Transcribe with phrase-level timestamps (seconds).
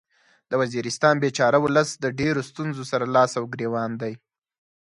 [0.49, 4.13] د وزیرستان بیچاره ولس د ډیرو ستونځو سره لاس او ګریوان دی